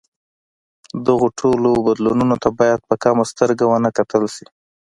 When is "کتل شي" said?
3.97-4.45